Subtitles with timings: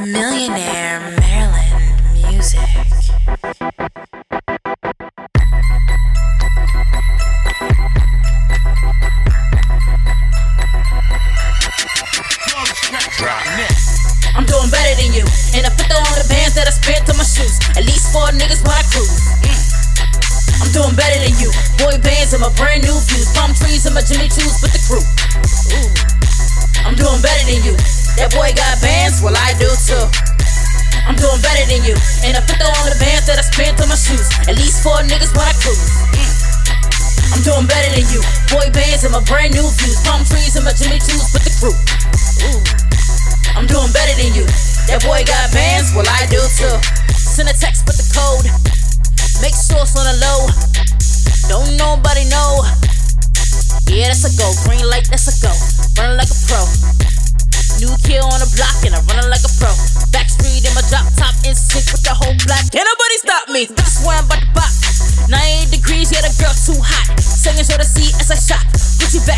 [0.00, 2.58] Millionaire Maryland music.
[14.34, 15.22] I'm doing better than you.
[15.54, 17.60] And I put on the bands that I spent on my shoes.
[17.78, 19.14] At least four niggas when I cruise.
[19.46, 20.58] Mm.
[20.58, 21.54] I'm doing better than you.
[21.78, 23.30] Boy bands and my brand new views.
[23.30, 25.06] Palm trees and my Jimmy Choos with the crew.
[26.82, 27.78] I'm doing better than you.
[28.20, 29.23] That boy got bands,
[32.24, 34.24] And I put on the bands that I spent on my shoes.
[34.48, 35.92] At least four niggas when I cruise.
[36.16, 37.36] Mm.
[37.36, 38.24] I'm doing better than you.
[38.48, 40.00] Boy bands and my brand new views.
[40.08, 41.76] Palm trees and my Jimmy Choos with the crew.
[43.52, 44.48] I'm doing better than you.
[44.88, 46.72] That boy got bands, well I do too.
[47.12, 48.48] Send a text with the code.
[49.44, 50.48] Make sauce on the low.
[51.52, 52.64] Don't nobody know.
[53.92, 54.48] Yeah, that's a go.
[54.64, 55.52] Green light, that's a go.
[56.00, 56.64] Running like a pro.
[57.84, 59.68] New kid on the block and I'm running like a pro.
[60.08, 61.33] Backstreet in my drop top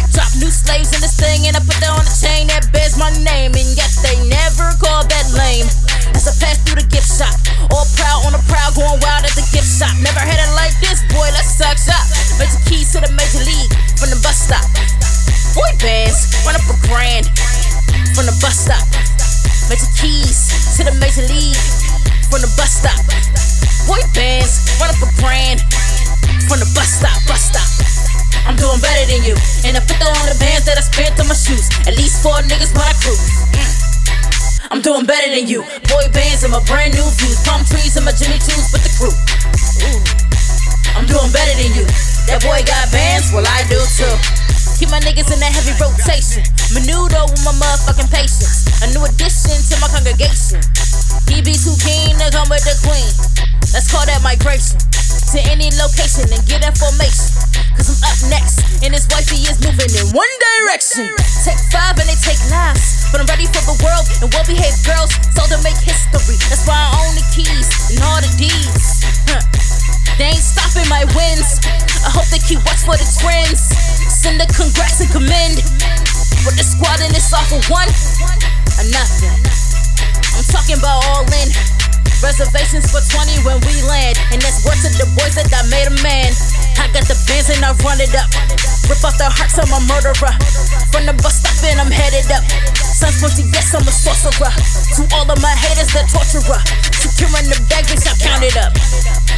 [0.07, 2.95] Backdrop, new slaves in this thing, and I put that on the chain that bears
[2.95, 3.51] my name.
[3.59, 5.67] And yet they never call that lame.
[6.15, 7.35] As I pass through the gift shop,
[7.75, 9.91] all proud on the proud, going wild at the gift shop.
[9.99, 11.27] Never had it like this, boy.
[11.34, 12.07] Let's suck shop.
[12.39, 14.62] Major keys to the major league from the bus stop.
[15.59, 17.27] Boy bands, run up a grand
[18.15, 18.87] from the bus stop.
[19.67, 21.59] Major keys to the major league
[22.31, 23.03] from the bus stop.
[23.91, 25.59] Boy bands, run up a brand
[26.47, 28.06] from the bus stop, bus stop.
[28.45, 29.34] I'm doing better than you,
[29.65, 31.70] and I put on the bands that I spent on my shoes.
[31.89, 33.25] At least four niggas when I cruise.
[34.70, 35.62] I'm doing better than you.
[35.89, 37.39] Boy bands and my brand new views.
[37.47, 39.15] Palm trees and my Jimmy Choos with the crew.
[40.98, 41.87] I'm doing better than you.
[42.27, 44.11] That boy got bands, well I do too.
[44.81, 46.43] Keep my niggas in that heavy rotation.
[46.75, 48.67] Menudo with my motherfucking patience.
[48.83, 50.61] A new addition to my congregation.
[51.31, 53.09] He be too keen to come with the queen.
[53.73, 54.81] Let's call that migration.
[55.33, 57.36] To any location and get information.
[60.97, 61.45] Direction.
[61.45, 63.09] Take five and they take lives.
[63.12, 65.12] But I'm ready for the world and well behaved girls.
[65.37, 66.41] So to make history.
[66.49, 69.05] That's why I own the keys and all the deeds.
[69.29, 69.45] Huh.
[70.17, 71.61] They ain't stopping my wins.
[72.05, 73.61] I hope they keep watch for the trends.
[74.09, 75.61] Send a congrats and commend.
[76.45, 77.91] But the squad in this off of one
[78.81, 79.37] or nothing.
[80.33, 81.49] I'm talking about all in.
[82.25, 84.17] Reservations for 20 when we land.
[84.33, 86.33] And that's worth to the boys that I made a man.
[86.81, 88.31] I got the bands and I run it up.
[89.06, 90.34] Off the hearts of my murderer.
[90.91, 92.43] From the bus stop and I'm headed up.
[92.75, 94.50] Sons pussy, yes, I'm a sorcerer.
[94.99, 96.59] To all of my haters that torturer.
[96.91, 98.75] Securing the bag, bitch, I count it up.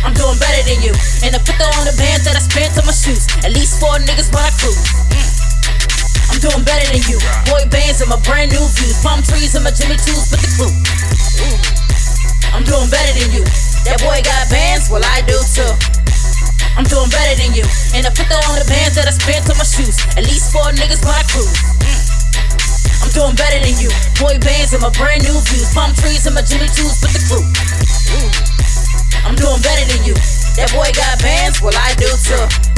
[0.00, 0.96] I'm doing better than you.
[1.20, 3.28] And I put on the bands that I spent on my shoes.
[3.44, 4.80] At least four niggas when I cruise.
[6.32, 7.20] I'm doing better than you.
[7.44, 8.96] Boy bands and my brand new views.
[9.04, 10.72] Palm trees and my Jimmy Choos with the crew.
[12.56, 13.44] I'm doing better than you.
[17.38, 17.64] Than you.
[17.94, 19.94] And I put on the bands that I spent on my shoes.
[20.18, 21.46] At least four niggas my crew.
[21.86, 23.06] Mm.
[23.06, 23.88] I'm doing better than you.
[24.18, 25.70] Boy bands and my brand new views.
[25.72, 27.46] Palm trees and my Jimmy Choos with the crew.
[28.10, 28.58] Mm.
[29.22, 30.18] I'm doing better than you.
[30.58, 32.77] That boy got bands, well I do too.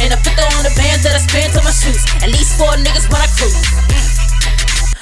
[0.00, 2.02] And I put on the bands that I spent on my shoes.
[2.22, 3.58] At least four niggas when I cruise.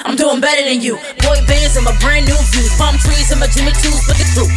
[0.06, 0.96] I'm doing better than you.
[1.20, 2.72] Boy bands and my brand new views.
[2.78, 4.48] Palm trees and my Jimmy Choos with the crew.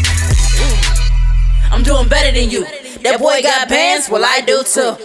[1.71, 2.63] I'm doing better than you.
[3.03, 4.95] That boy got bands, well I do too.